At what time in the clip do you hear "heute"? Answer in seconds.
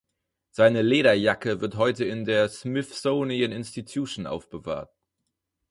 1.75-2.05